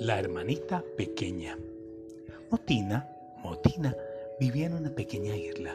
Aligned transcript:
La 0.00 0.18
hermanita 0.18 0.84
pequeña. 0.98 1.56
Motina, 2.50 3.08
Motina, 3.42 3.96
vivía 4.38 4.66
en 4.66 4.74
una 4.74 4.90
pequeña 4.90 5.34
isla. 5.34 5.74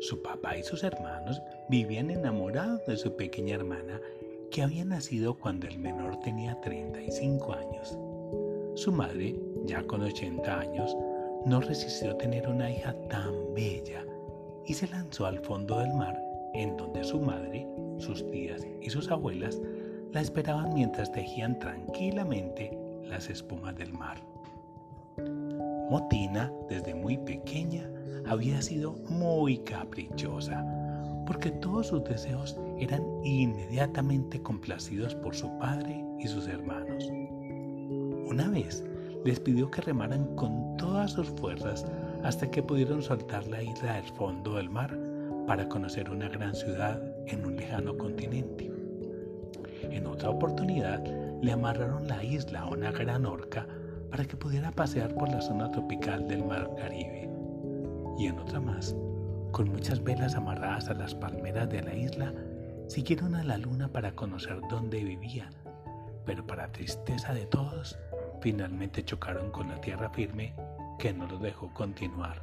Su 0.00 0.22
papá 0.22 0.56
y 0.56 0.62
sus 0.62 0.84
hermanos 0.84 1.42
vivían 1.68 2.10
enamorados 2.10 2.86
de 2.86 2.96
su 2.96 3.16
pequeña 3.16 3.56
hermana 3.56 4.00
que 4.52 4.62
había 4.62 4.84
nacido 4.84 5.34
cuando 5.34 5.66
el 5.66 5.76
menor 5.80 6.20
tenía 6.20 6.60
35 6.60 7.52
años. 7.52 7.98
Su 8.76 8.92
madre, 8.92 9.34
ya 9.64 9.82
con 9.82 10.02
80 10.02 10.60
años, 10.60 10.96
no 11.44 11.60
resistió 11.60 12.14
tener 12.14 12.48
una 12.48 12.70
hija 12.70 12.94
tan 13.08 13.52
bella 13.54 14.06
y 14.66 14.74
se 14.74 14.86
lanzó 14.86 15.26
al 15.26 15.40
fondo 15.40 15.80
del 15.80 15.92
mar, 15.94 16.16
en 16.54 16.76
donde 16.76 17.02
su 17.02 17.18
madre, 17.18 17.66
sus 17.98 18.24
tías 18.30 18.64
y 18.80 18.88
sus 18.88 19.10
abuelas 19.10 19.60
la 20.12 20.20
esperaban 20.20 20.72
mientras 20.74 21.10
tejían 21.10 21.58
tranquilamente 21.58 22.85
las 23.08 23.30
espumas 23.30 23.76
del 23.76 23.92
mar. 23.92 24.18
Motina, 25.90 26.52
desde 26.68 26.94
muy 26.94 27.16
pequeña, 27.18 27.88
había 28.26 28.60
sido 28.60 28.92
muy 29.08 29.58
caprichosa, 29.58 30.64
porque 31.26 31.50
todos 31.50 31.88
sus 31.88 32.04
deseos 32.04 32.58
eran 32.78 33.02
inmediatamente 33.24 34.42
complacidos 34.42 35.14
por 35.14 35.34
su 35.34 35.48
padre 35.58 36.04
y 36.18 36.26
sus 36.26 36.48
hermanos. 36.48 37.08
Una 38.28 38.48
vez 38.48 38.84
les 39.24 39.40
pidió 39.40 39.70
que 39.70 39.80
remaran 39.80 40.34
con 40.36 40.76
todas 40.76 41.12
sus 41.12 41.28
fuerzas 41.30 41.86
hasta 42.22 42.50
que 42.50 42.62
pudieron 42.62 43.02
soltar 43.02 43.46
la 43.46 43.62
isla 43.62 43.94
del 43.94 44.04
fondo 44.14 44.56
del 44.56 44.70
mar 44.70 44.96
para 45.46 45.68
conocer 45.68 46.10
una 46.10 46.28
gran 46.28 46.54
ciudad 46.54 47.00
en 47.26 47.44
un 47.46 47.56
lejano 47.56 47.96
continente. 47.96 48.70
En 49.82 50.06
otra 50.06 50.30
oportunidad, 50.30 51.04
le 51.42 51.52
amarraron 51.52 52.08
la 52.08 52.22
isla 52.24 52.60
a 52.60 52.68
una 52.68 52.90
gran 52.90 53.26
orca 53.26 53.66
para 54.10 54.24
que 54.24 54.36
pudiera 54.36 54.70
pasear 54.70 55.14
por 55.14 55.28
la 55.28 55.40
zona 55.40 55.70
tropical 55.70 56.26
del 56.28 56.44
mar 56.44 56.70
Caribe. 56.76 57.28
Y 58.18 58.26
en 58.26 58.38
otra 58.38 58.60
más, 58.60 58.94
con 59.52 59.68
muchas 59.70 60.02
velas 60.02 60.34
amarradas 60.34 60.88
a 60.88 60.94
las 60.94 61.14
palmeras 61.14 61.68
de 61.68 61.82
la 61.82 61.94
isla, 61.94 62.32
siguieron 62.88 63.34
a 63.34 63.44
la 63.44 63.58
luna 63.58 63.88
para 63.88 64.12
conocer 64.12 64.60
dónde 64.70 65.02
vivía, 65.02 65.50
pero 66.24 66.46
para 66.46 66.72
tristeza 66.72 67.34
de 67.34 67.46
todos, 67.46 67.98
finalmente 68.40 69.04
chocaron 69.04 69.50
con 69.50 69.68
la 69.68 69.80
tierra 69.80 70.10
firme 70.10 70.54
que 70.98 71.12
no 71.12 71.26
los 71.26 71.40
dejó 71.40 71.72
continuar. 71.74 72.40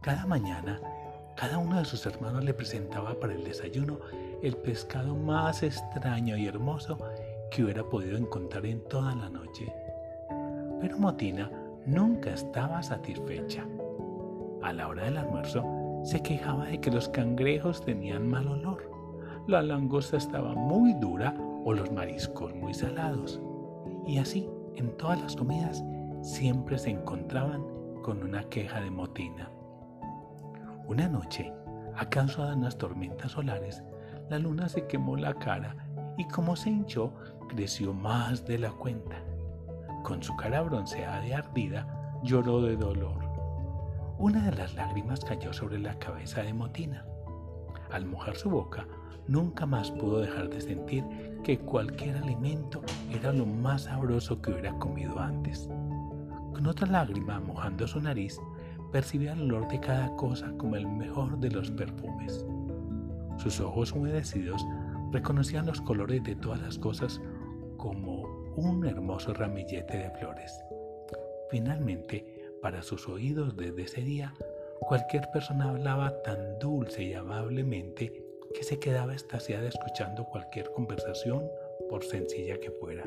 Cada 0.00 0.26
mañana, 0.26 0.80
cada 1.36 1.58
uno 1.58 1.78
de 1.78 1.84
sus 1.84 2.04
hermanos 2.06 2.44
le 2.44 2.54
presentaba 2.54 3.18
para 3.20 3.34
el 3.34 3.44
desayuno 3.44 4.00
el 4.42 4.56
pescado 4.56 5.14
más 5.14 5.62
extraño 5.62 6.36
y 6.36 6.46
hermoso 6.46 6.98
que 7.50 7.64
hubiera 7.64 7.84
podido 7.84 8.16
encontrar 8.16 8.64
en 8.66 8.80
toda 8.88 9.14
la 9.14 9.28
noche. 9.28 9.72
Pero 10.80 10.98
Motina 10.98 11.50
nunca 11.86 12.32
estaba 12.32 12.82
satisfecha. 12.82 13.66
A 14.62 14.72
la 14.72 14.88
hora 14.88 15.04
del 15.04 15.16
almuerzo 15.16 15.64
se 16.04 16.22
quejaba 16.22 16.66
de 16.66 16.80
que 16.80 16.90
los 16.90 17.08
cangrejos 17.08 17.84
tenían 17.84 18.28
mal 18.28 18.48
olor, 18.48 18.90
la 19.46 19.62
langosta 19.62 20.16
estaba 20.16 20.54
muy 20.54 20.94
dura 20.94 21.34
o 21.64 21.72
los 21.72 21.90
mariscos 21.92 22.54
muy 22.54 22.72
salados. 22.72 23.40
Y 24.06 24.18
así, 24.18 24.48
en 24.76 24.96
todas 24.96 25.20
las 25.20 25.36
comidas, 25.36 25.84
siempre 26.22 26.78
se 26.78 26.90
encontraban 26.90 27.64
con 28.02 28.22
una 28.22 28.44
queja 28.44 28.80
de 28.80 28.90
Motina. 28.90 29.50
Una 30.86 31.08
noche, 31.08 31.52
a 31.96 32.08
causa 32.08 32.48
de 32.48 32.56
unas 32.56 32.78
tormentas 32.78 33.32
solares, 33.32 33.82
la 34.28 34.38
luna 34.38 34.68
se 34.68 34.86
quemó 34.86 35.16
la 35.16 35.34
cara 35.34 35.76
y 36.16 36.26
como 36.28 36.56
se 36.56 36.70
hinchó, 36.70 37.12
creció 37.48 37.92
más 37.92 38.44
de 38.46 38.58
la 38.58 38.70
cuenta. 38.70 39.16
Con 40.02 40.22
su 40.22 40.36
cara 40.36 40.62
bronceada 40.62 41.26
y 41.26 41.32
ardida, 41.32 41.86
lloró 42.22 42.62
de 42.62 42.76
dolor. 42.76 43.24
Una 44.18 44.44
de 44.44 44.56
las 44.56 44.74
lágrimas 44.74 45.24
cayó 45.24 45.52
sobre 45.52 45.78
la 45.78 45.98
cabeza 45.98 46.42
de 46.42 46.52
Motina. 46.52 47.04
Al 47.90 48.06
mojar 48.06 48.36
su 48.36 48.50
boca, 48.50 48.86
nunca 49.26 49.66
más 49.66 49.90
pudo 49.90 50.20
dejar 50.20 50.48
de 50.50 50.60
sentir 50.60 51.04
que 51.42 51.58
cualquier 51.58 52.16
alimento 52.16 52.82
era 53.10 53.32
lo 53.32 53.46
más 53.46 53.82
sabroso 53.82 54.40
que 54.40 54.52
hubiera 54.52 54.72
comido 54.78 55.18
antes. 55.18 55.68
Con 56.52 56.66
otra 56.66 56.86
lágrima 56.86 57.40
mojando 57.40 57.86
su 57.86 58.00
nariz, 58.00 58.38
percibía 58.92 59.32
el 59.32 59.42
olor 59.42 59.68
de 59.68 59.80
cada 59.80 60.14
cosa 60.16 60.52
como 60.58 60.76
el 60.76 60.86
mejor 60.86 61.38
de 61.38 61.50
los 61.50 61.70
perfumes. 61.70 62.44
Sus 63.38 63.60
ojos 63.60 63.92
humedecidos 63.92 64.66
reconocían 65.12 65.66
los 65.66 65.80
colores 65.80 66.22
de 66.24 66.36
todas 66.36 66.60
las 66.60 66.78
cosas 66.78 67.20
como 67.76 68.22
un 68.56 68.86
hermoso 68.86 69.32
ramillete 69.32 69.98
de 69.98 70.10
flores. 70.10 70.52
Finalmente, 71.50 72.24
para 72.62 72.82
sus 72.82 73.08
oídos 73.08 73.56
desde 73.56 73.82
ese 73.82 74.02
día, 74.02 74.34
cualquier 74.80 75.30
persona 75.32 75.70
hablaba 75.70 76.22
tan 76.22 76.58
dulce 76.58 77.02
y 77.02 77.14
amablemente 77.14 78.24
que 78.54 78.62
se 78.62 78.78
quedaba 78.78 79.14
estasiada 79.14 79.68
escuchando 79.68 80.24
cualquier 80.24 80.70
conversación, 80.72 81.44
por 81.88 82.04
sencilla 82.04 82.58
que 82.60 82.70
fuera. 82.70 83.04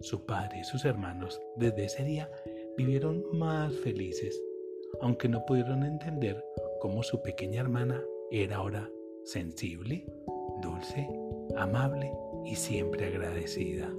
Su 0.00 0.26
padre 0.26 0.60
y 0.60 0.64
sus 0.64 0.84
hermanos 0.84 1.40
desde 1.56 1.84
ese 1.84 2.04
día 2.04 2.30
vivieron 2.76 3.24
más 3.32 3.72
felices, 3.76 4.42
aunque 5.00 5.28
no 5.28 5.44
pudieron 5.46 5.82
entender 5.82 6.44
cómo 6.80 7.02
su 7.02 7.22
pequeña 7.22 7.60
hermana 7.60 8.02
era 8.30 8.56
ahora 8.56 8.90
sensible, 9.24 10.04
dulce, 10.64 11.08
amable 11.56 12.10
y 12.44 12.56
siempre 12.56 13.06
agradecida. 13.06 13.92